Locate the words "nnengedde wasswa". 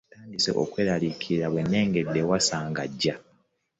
1.65-2.57